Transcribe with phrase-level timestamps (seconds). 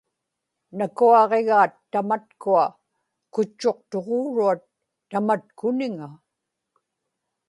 [0.77, 2.65] nakuaġigaat tamatkua
[3.33, 4.61] kutchuqtuġuuruat
[5.09, 6.09] tamatkuniŋa